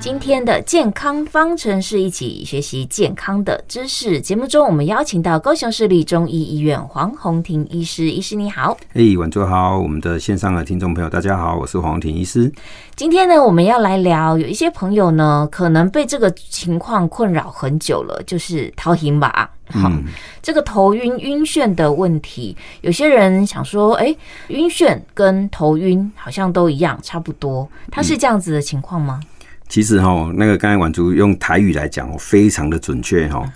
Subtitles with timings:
[0.00, 4.18] 今天的健康方程式，一起学习健康的知识。
[4.18, 8.74] 节目中，我们邀请到高雄市立中医医院黄宏庭医师，医师你好。
[8.94, 12.50] 嘿，晚上好，我们的线上的听众朋友，大家好，我是黄宏庭医师。
[12.96, 19.50] 今天呢，我们要来聊，有一些朋友呢，可能被这个情况困扰很久了，就是头晕吧。
[19.68, 20.04] 好，嗯、
[20.40, 24.16] 这个头晕晕眩的问题，有些人想说，哎，
[24.48, 29.20] 晕眩跟头晕好像都一样，差不多，它是这样子的情况吗？
[29.70, 33.50] 其实哈，那个刚才婉竹用台语来讲，非常的准确哈。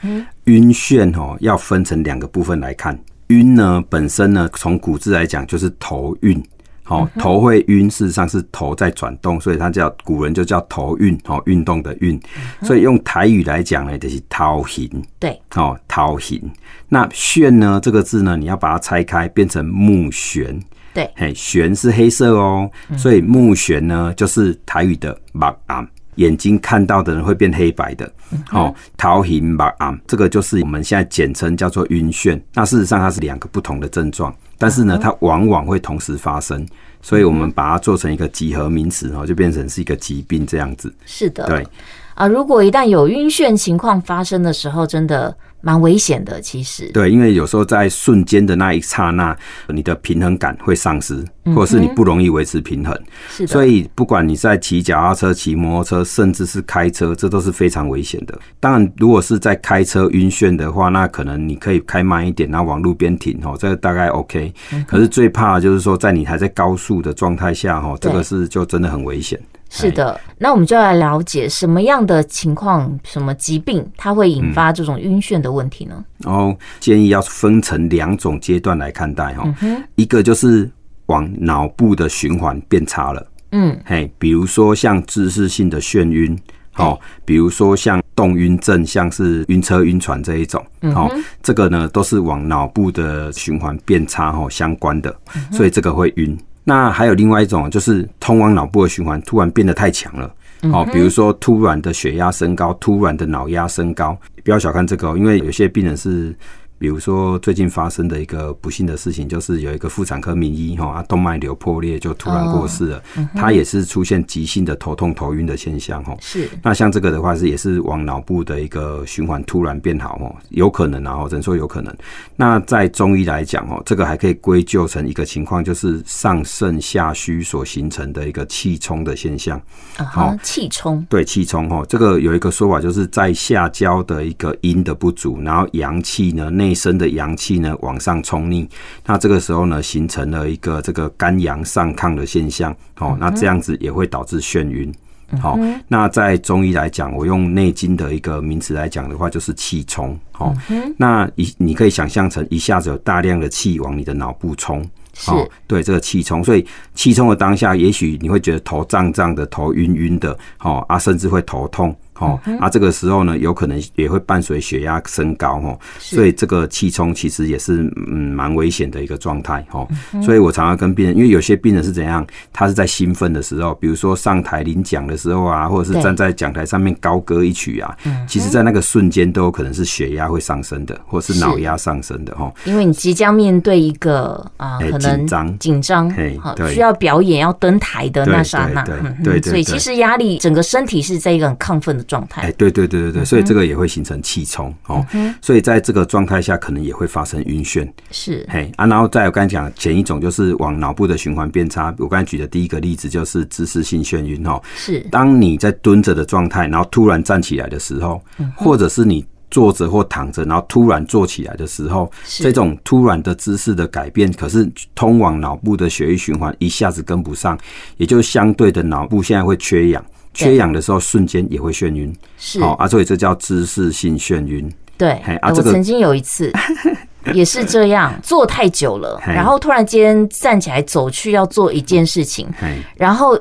[0.44, 2.96] 晕眩哈，要分成两个部分来看。
[3.28, 6.40] 晕呢本身呢，从古字来讲就是头晕，
[6.84, 12.20] 好，头会晕，事实上是头在转动，所以它叫古人就叫头晕，好，运动的晕。
[12.62, 15.04] 所以用台语来讲呢，就是头晕。
[15.18, 16.52] 对，哦，头晕。
[16.88, 20.56] 那眩呢这个字呢，你要把它拆开，变成目眩。
[20.92, 25.84] 对，嘿，眩是黑色哦，所以目眩呢就是台语的目暗。
[26.16, 28.10] 眼睛看到的人会变黑白的，
[28.52, 32.40] 哦，头晕目暗，这个就是我们现在简称叫做晕眩。
[32.52, 36.66] 那事实上它是两个不同的症状，但是呢，它往往会同时发生，
[37.02, 40.94] 所以我们把它做成一个集合名词，哦，就变成是一个疾病这样子。
[41.04, 41.66] 是的，对
[42.14, 45.36] 啊，如果一旦有晕眩情况发生的时候，真的。
[45.64, 49.36] 蛮危险的，其实对，因为有时候在瞬间的那一刹那，
[49.68, 52.94] 你的平衡感会丧失，或者是你不容易维持平衡。
[53.30, 58.38] 是的，所以不管你在骑脚踏车、骑摩托车，甚至是开车，这都是非常危险的。
[58.60, 64.52] 当然，如果是在开车晕眩的话，那可能你可以开慢一点，然后往路边停哦，这个大概 OK。
[64.86, 69.40] 可是最怕的就是说，在你还在高速的状态下哈，这个是就真的很危险。
[69.76, 76.04] 是的，那我们就来了解什么样的情况、什么疾病，它会引发这种晕眩的问题呢？
[76.18, 79.52] 然后建议要分成两种阶段来看待哈，
[79.96, 80.70] 一个就是
[81.06, 86.38] 往脑部的循环变差了，嗯，嘿，比如说像姿势性的眩晕，
[86.70, 90.64] 好，比如说像动晕症，像是晕车、晕船这一种，
[90.94, 91.10] 好，
[91.42, 95.14] 这个呢都是往脑部的循环变差哈相关的，
[95.50, 96.38] 所以这个会晕。
[96.64, 100.34] 那还有另外一种，就是通往脑部的循环突然变得太强了，
[100.72, 106.34] 哦，比如说突然的血压升高，突然的脑压升高，不要小看这个，因为有些病人是。
[106.76, 113.02] 比如说最近发生的一个不幸的事情，就是有一个妇产科名医哈，啊动脉瘤破裂就突然过世了，
[113.34, 116.14] 他也是出现急性的头痛、头晕的现象哈。
[116.20, 116.50] 是。
[116.62, 121.94] 那像这个的话是也是往脑部的一个循环突然变好哦，有可能然后只能说有可能。
[122.36, 129.58] 那在中医来讲哦，这个还可以归咎成一个情况，就是上肾下虚所形成的一个气冲的现象。
[129.96, 131.06] 好，气冲。
[131.08, 136.63] 对，气冲哈，这个有一个说法，就是在下焦的一个阴的不足，然后阳气呢内。
[136.72, 138.68] 身的阳气呢往上冲逆，
[139.04, 144.94] 那这个时候呢形成了一个这个肝阳上亢的现象，哦，那这样子也会导致眩晕，
[145.40, 145.58] 好，
[145.88, 150.54] 那在中医来讲，我用《内经》的一个名词来讲的话，就是气冲，好，
[150.96, 154.80] 那一你可以想象成一下子有大量的气往你的脑部冲，
[155.14, 155.32] 是，
[155.66, 156.64] 对这个气冲，所以
[156.94, 161.94] 气冲的当下，也许你会觉得头胀胀的，头晕晕的，哦啊，甚至会头痛。
[162.18, 169.88] 哦，啊，这个时候呢，有可能也会伴随血压升高，哦，所以这个气冲其实也是嗯蛮危险的一个状态，哦，
[170.22, 177.96] 所以我常常跟病人，因为有些病人是怎样，他是在兴奋的时候，比如说上台领奖的时候啊，或者是站在讲台上面高歌一曲啊，
[178.28, 186.10] 其实在那个瞬间都有可能是血压会上升的，或是脑压上升的，哦，因为你即将面对一个啊，可能紧张紧张，
[186.40, 188.82] 好需要表演要登台的那刹那，
[189.24, 195.04] 对对，所以其实压力整个身体是在一个很亢奋的状态，哎，对对对对对，所以这个也会形成气冲哦，
[195.40, 208.22] 所以在这个状态下，可能也会发生晕眩，是，嘿啊，然后再我刚才讲前一种就是往脑部的循环变差，我刚才举的第一个例子就是姿势性眩晕哦，是，当你在蹲着的状态，然后突然站起来的时候，
[208.56, 217.56] 或者是你坐着或躺着，然后突然坐起来的时候，这种突然的姿势的改变，可是通往脑部的血液循环一下子跟不上，
[217.96, 220.04] 也就是相对的脑部现在会缺氧。
[220.34, 224.70] 缺氧的时候，瞬间也会眩晕，是哦啊，所以这叫姿势性眩晕。
[224.98, 225.10] 对，
[225.40, 226.52] 啊，这个、我曾经有一次
[227.34, 232.46] 也是这样，坐太久了，然后突然间站起来走去要做一件事情，
[232.94, 233.36] 然后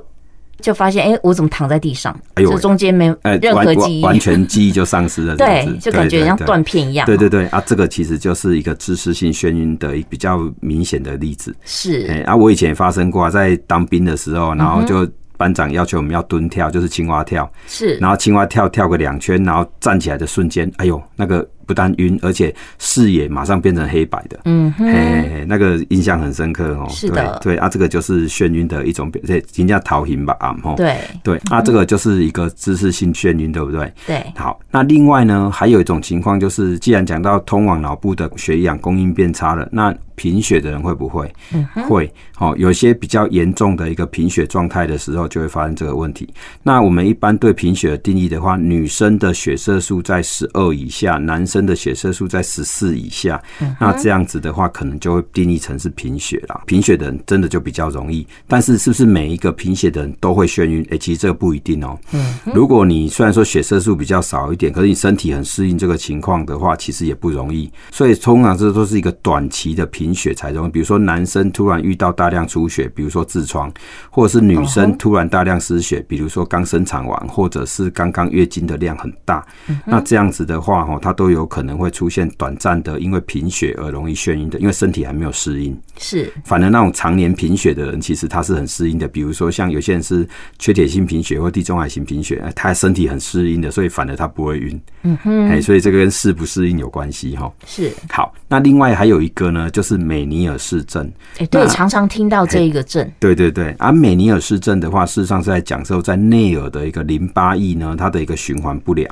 [0.62, 2.12] 就发现，哎、欸，我怎么躺在地上？
[2.34, 7.06] 哎呦，这中间没有任何记忆，完全记忆就丧失了，对，就感觉像断片一样。
[7.06, 11.56] 对对对啊，这个其实就是一个姿势性眩晕的一比较明显的例子。
[11.66, 15.08] 是，哎啊，我以前也发生过，在当兵的时候，然后就。
[15.44, 17.52] 班长要求我们要蹲跳，就是青蛙跳。
[17.68, 24.40] 是，然后青蛙跳跳个两圈，然后站起来的瞬间，哎呦，那个不但晕，而且视野马上变成黑白的。
[24.46, 26.88] 嗯哼，嘿，那个印象很深刻哦。
[26.90, 30.76] 是的，对，对啊，这个就是眩晕的一种表现，人家头晕吧啊，吼。
[30.78, 33.92] 对对，啊，这个就是一个姿势性眩晕，对不对？
[34.08, 34.24] 对。
[34.38, 41.32] 好，那另外呢，还有一种情况就是，既然讲到通往脑部的血氧供应变差了，那贫血的人会不会？
[41.54, 42.12] 嗯，会。
[42.36, 46.28] 好，有些比较严重的一个贫血状态的时候，就会发生这个问题。
[46.62, 53.42] 那我们一般对贫血的定义的话，女生的血色素在十二以下，男生的血色素在十四以下。
[53.80, 56.62] 那这样子的话，可能就会定义成是贫血了。
[56.66, 60.84] 贫血的人真的就比较容易，但是是不是每一个贫血的人都会眩晕？
[60.90, 61.98] 诶，其实这个不一定哦。
[62.12, 67.72] 嗯，如果你虽然说血色素比较少一点，可是你身体很适应这个情况的话，其实也不容易。
[67.92, 70.72] 所以通常这都是一个短期的贫血才容易。
[70.72, 73.72] 比如说男生突然遇到大量出血，比如说痔疮，
[74.10, 79.46] 或者是女生突然大量失血，比如说刚生产完，或者是刚刚月经的量很大，
[79.86, 85.80] 那这样子的话，哈，它都有可能会出现短暂的因为贫血而容易眩晕的，因为身体还没有适应。
[86.00, 89.08] 是，反而那种常年贫血的人，其实他是很适应的。
[89.08, 90.28] 比如说像有些人是
[90.58, 94.82] 缺铁性贫血或地中海型贫血，他身体很适应的，所以反而他不会晕。
[95.04, 97.52] 嗯哼，哎，所以这个跟适不适应有关系哈。
[97.66, 101.12] 是，好，那另外还有一个呢，就是美尼尔氏症。
[101.38, 103.10] 哎，对，常常听到这一个症。
[103.20, 109.08] 对对对，而美尼尔氏症的话，事实上是在讲说，在内耳的一个淋巴液呢，它的一个循环不良，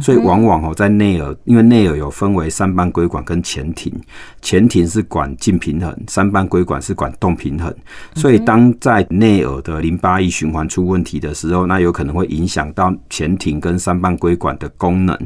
[0.00, 3.92] 所以往往哦，在内耳，因为内耳有分为三半规管跟前庭，
[4.40, 7.74] 前庭是管静平衡，三半规管是管动平衡，
[8.14, 15.18] 所以当在内耳的淋巴液循环出问题的时候，那有可能会影响到前庭跟三半规管的功能，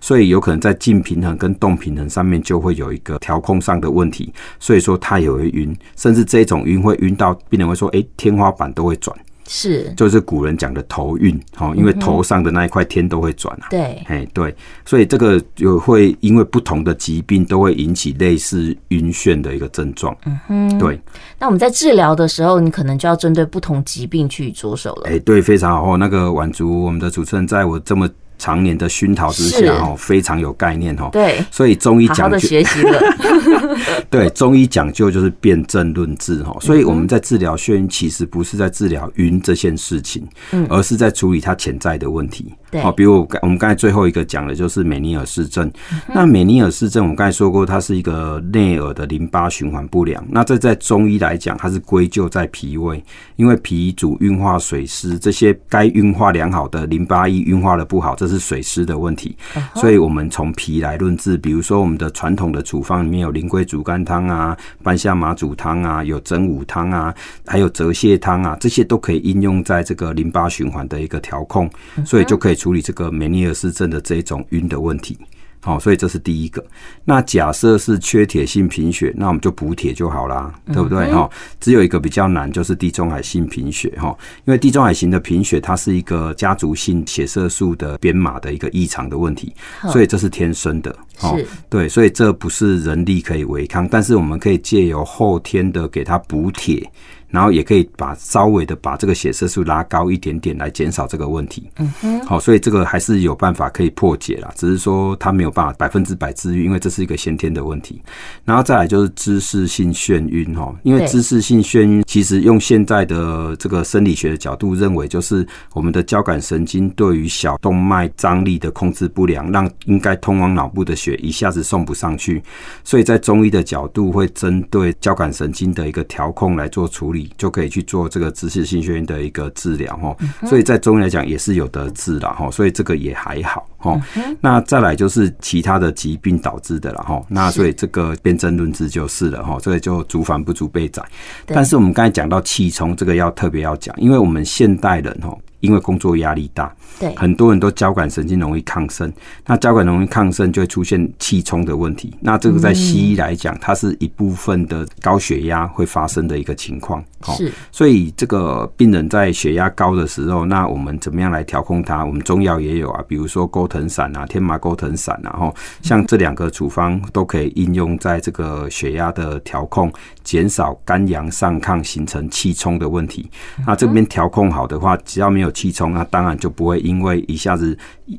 [0.00, 9.16] 所以有可能在静平衡跟动平衡上面就会有一个调控上的问题，所以说它也会晕，甚至这种晕会晕到病人会说，哎，天花板都会转。
[9.50, 13.68] 是，就是古人讲的头晕，哈，因为头上的那一块天都会转啊。
[13.70, 20.14] 对，哎，对，所以这个有会因为不同的疾病都会引起类似晕眩的一个症状。
[20.26, 21.00] 嗯哼，对。
[21.38, 25.08] 那我们在治疗的时候，你可能就要针对不同疾病去着手了。
[25.08, 25.96] 哎，对，非常好。
[25.96, 28.06] 那个婉竹，我们的主持人，在我这么。
[28.38, 31.10] 常年的熏陶之下，哦，非常有概念，哦。
[31.12, 33.00] 对，所以中医讲究，学习了。
[34.08, 36.56] 对，中医讲究就是辨证论治，哈。
[36.60, 40.26] 所以我们在治疗眩晕，其实不是在治疗晕这件事情，
[40.68, 42.54] 而是在处理它潜在的问题。
[42.70, 45.70] 对，好，比如我我们刚才最后一个讲的就是美尼尔氏症。
[46.14, 50.22] 那美尼尔氏症，我们刚才说过，它是一个内耳的淋巴循环不良。
[50.28, 53.02] 那这在中医来讲，它是归咎在脾胃，
[53.36, 59.34] 因为脾主运化水湿，这些该运化良好的淋巴液运化的不好，这是水湿的问题。
[59.74, 67.14] 所以我们从脾来论治，比如说我们的传统的处方里面有苓龟煮甘汤啊、半夏麻煮汤啊、有真武汤啊、
[67.46, 71.70] 还有泽泻汤啊，这些都可以应用在这个淋巴循环的一个调控，
[72.04, 72.57] 所以就可以。
[72.58, 75.16] 处理这个梅尼尔氏症的这种晕的问题，
[75.60, 76.64] 好，所以这是第一个。
[77.04, 81.10] 那假设是缺铁性贫血，那我们就补铁就好啦，对不对？
[81.12, 89.54] 哈，只有一个比较难，就是地中海性贫血，哈，因为地中海型的贫血，它是一个家族性血色素的编码的一个异常的问题，
[89.92, 91.38] 所以这是天生的，哦，
[91.70, 96.90] 对，所以这不是人力可以违抗，但是我们可以借由后天的给它补铁。
[97.30, 101.68] 然后也可以把稍微的把这个血色素拉高一点点来减少这个问题。
[101.76, 108.00] 嗯哼，好，所以这个还是有办法可以破解啦，只是说它没有办法百分之百治愈，因为这是一个先天的问题。
[108.44, 122.42] 然后再来就是姿势性眩晕哈，因为姿势性眩晕其实用现在的这个生理学的角度认为，就是我们的交感神经对于小动脉张力的控制不良，让应该通往脑部的血一下子送不上去，
[122.84, 127.17] 所以在中医的角度会针对交感神经的一个调控来做处理。
[127.38, 134.00] 就可以去做这个支气性眩晕的一个治疗哈，所以在中医来讲也是有得治了哈，所以这个也还好哈。
[134.40, 141.02] 那再来就是其他的疾病导致的了哈，那所以这个辨证论治就是了哈，所以就足繁不足被宰。
[141.46, 145.36] 但是我们刚才讲到气冲，这个要特别要讲，因为我们现代人哈。
[145.60, 149.12] 因为工作压力大，对，很多人都交感神经容易亢奋，
[149.46, 152.16] 那交感容易亢奋就会出现气冲的问题。
[152.20, 157.02] 那这个在西医来讲，它是一部分的高血压会发生的一个情况。
[157.36, 162.04] 是，所以这个病人在血压高的时候，那我们怎么样来调控它？
[162.04, 173.28] 我们中药也有啊，比如说钩藤散啊、天麻钩藤散啊，然后像这两个处方都可以应用在这个血压的调控，减少肝阳上亢形成气冲的问题。
[173.66, 177.76] 那这边调控好的话，只要没有气冲，啊当然就不会因为一下子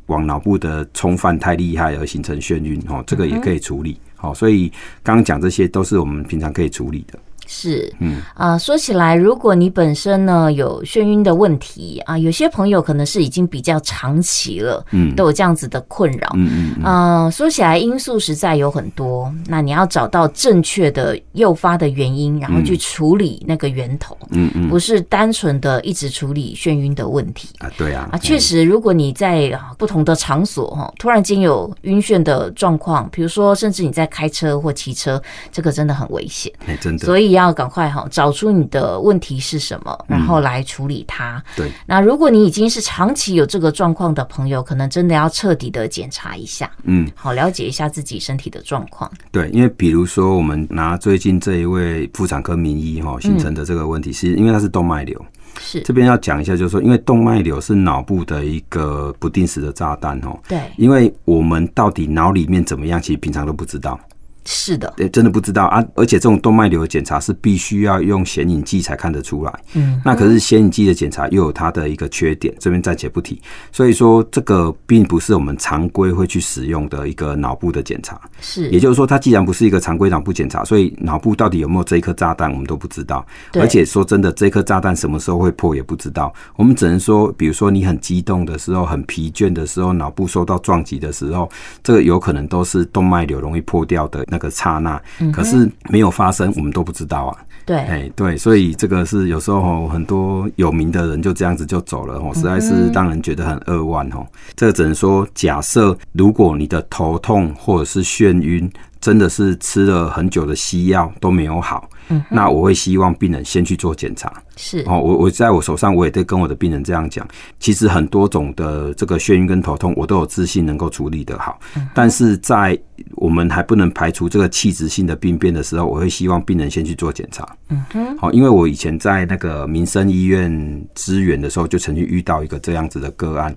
[0.07, 3.99] 往脑部的冲犯太厉害而形成眩晕哦，这个也可以处理。
[4.15, 4.71] 好，所以
[5.01, 7.17] 刚刚讲这些都是我们平常可以处理的。
[7.51, 8.21] 是，嗯。
[8.35, 35.19] 啊，说起来，如果你本身呢有眩晕的问题啊，有些朋友可能是已经比较长期了，嗯，都有这样子的困扰，嗯嗯，啊，说起来因素实在有很多，那你要找到正确的诱发的原因，然后去处理那个源头，嗯嗯，不是单纯的一直处理眩晕的问题啊，对啊，啊，确实，如果你在不同的场所哈，突然间有晕眩的状况，比如说甚至你在开车或骑车，
[35.51, 37.38] 这个真的很危险，哎，真的，所以要。
[37.43, 41.37] 要赶快哈，找出你的问题是什么，然后来处理它。
[41.37, 49.09] 嗯、对，那如果你已经是长期有这个状况的朋友，可能真的要彻底的检查一下，嗯，好，了解一下自己身体的状况。
[49.31, 55.19] 对，因为比如说我们拿最近这一位妇产科名医哈形成的这个问题，是因为它是动脉瘤。
[55.61, 60.37] 是这边要讲一下，就是说，因为动脉瘤是脑部的一个不定时的炸弹哦。
[60.47, 63.99] 对，因为我们到底脑里面怎么样，其实平常都不知道。
[64.45, 65.83] 是的，对，真的不知道啊！
[65.95, 69.59] 而且这种动脉瘤的检查是必须要用显影剂才看得出来。
[69.73, 73.39] 嗯，那可是显影剂的检查又有它的一个缺点，这边暂且不提。
[73.71, 78.19] 所以说，这个并不是我们常规会去使用的一个脑部的检查。
[78.41, 83.25] 是，也就是说，它既然不是一个常规脑部检查，所以脑部到底有没有这一颗炸弹，我们都不知道。
[83.53, 86.33] 而且说真的，这颗炸弹什么时候会破也不知道。
[86.55, 91.49] 我们只能说，比如说你很激动的时候、很疲倦的时候、脑部受到撞击的时候，
[91.83, 95.01] 这个有可能都是动脉瘤容易破掉的那个刹那。
[95.31, 97.37] 可是没有发生，我们都不知道啊。
[97.65, 104.25] 对，哎，对，所以这个是有时候很多有名的人就这样子就走了哦，实在是让人觉得很扼腕哦。
[104.55, 108.67] 这个只能说，假设如果你的头痛或者是眩晕，
[109.01, 111.89] 真的是吃了很久的西药都没有好。
[112.11, 114.33] 嗯，那我会希望病人先去做检查。
[114.55, 117.25] 是哦，我我在我手上，我也在跟我的病人这样讲。
[117.59, 121.59] 其实很多种的这个眩晕跟头痛，我都有自信能够处理得好。
[121.93, 122.77] 但是在
[123.11, 127.47] 我们还不能排除这个器质性的病变的时候，我会希望病人先去做检查。
[127.69, 133.55] 嗯哼，好，因为我以前在那个民生医院支援的时候，就曾经遇到一个这样子的个案。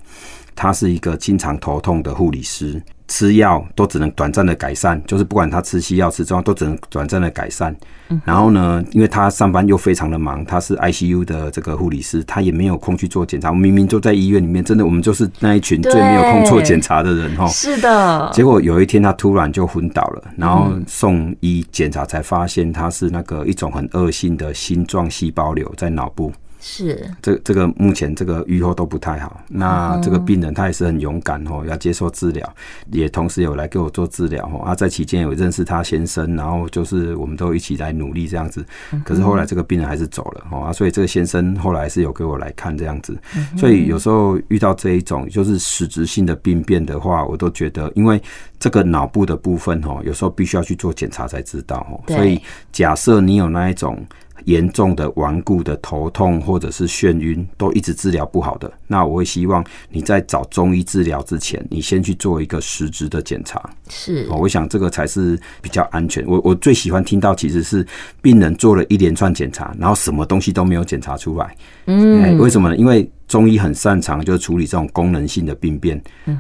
[0.55, 2.81] 他是一个经常头痛的护理师，
[3.12, 7.76] 吃药都只能短暂的改善，就是不管他吃西药吃中药都只能短暂的改善。
[8.25, 13.50] 然后呢，因为他上班又非常的忙，他是 ICU 的这个护理师，他也没有空去做检查。
[13.50, 17.47] 我明明就在医院里面，真的我们就是那一群最没有空做检查的人哈。
[17.49, 18.31] 是的。
[18.33, 26.33] 结果有一天他突然就昏倒了，然后送医检查才发现他是那个一种很恶性的心状细胞瘤在脑部。
[26.64, 29.40] 是，这这个目前这个预后都不太好。
[29.49, 32.54] 那这个病人他也是很勇敢哦，要接受治疗，
[32.92, 34.62] 也同时有来给我做治疗哦。
[34.62, 38.64] 啊，在期间有认识他先生，然后就是我们都一起来努力这样子。
[39.04, 43.19] 可是后来这个病人还是走了哦，啊，所以这个先生后来是有给我来看这样子。
[43.59, 48.23] 所以有时候遇到这一种就是实质性的病变的话，我都觉得，因为
[48.61, 52.00] 这个脑部的部分哦，有时候必须要去做检查才知道哦。
[52.07, 52.40] 所以
[52.71, 54.00] 假设你有那一种。
[54.47, 63.63] 严重的顽固的头痛或者是眩晕都一直治疗不好的，那我会希望你在找中医治疗之前，你先去做一个实质的检查。
[63.89, 66.25] 是，我想这个才是比较安全。
[66.27, 67.87] 我我最喜欢听到其实是
[68.21, 71.57] 病人做了一连串检查，然后什么东西都没有检查出来。
[71.87, 72.77] 嗯，为什么呢？
[72.77, 75.99] 因为中医很擅长就是处理这种功能性的病变，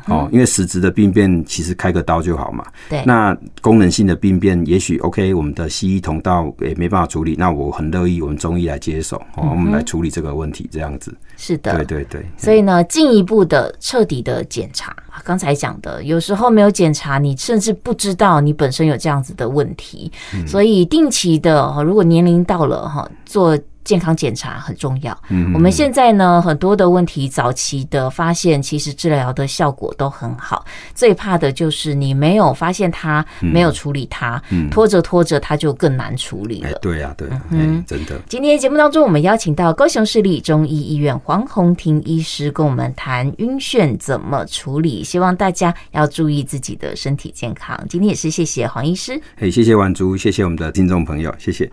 [0.08, 2.62] 哦，因为实质的病变其实开个刀就好嘛。
[2.90, 3.02] 对。
[3.06, 11.16] 那功能性的病变，也许 OK，我们的西医同道也没办法处理，那我很乐意我们中医来接手，哦，我们来处理这个问题，这样子。
[11.38, 12.26] 是的，对对对。
[12.36, 14.94] 所以呢，进一步的彻底的检查，
[15.24, 20.12] 刚才讲的，有时候没有检查，你甚至不知道你本身有这样子的问题。
[20.46, 23.58] 所以定期的，如果年龄到了哈，做。
[23.84, 25.16] 健康检查很重要。
[25.28, 30.64] 嗯，我们现在呢，很多的问题早期的发现，其实治疗的效果都很好。
[30.94, 36.78] 最怕的就是你没有发现它，没有处理它，拖着拖着它就更难处理了。
[36.80, 38.20] 对呀，对，嗯，真的。
[38.28, 47.78] 今天节目当中，我们邀请到高雄市立中医医院黄宏庭医师跟我们谈晕眩怎么处理，希望大家要注意自己的身体健康。
[47.88, 51.72] 今天也是谢谢黄医师，哎，谢谢婉竹，谢谢我们的听众朋友，谢谢。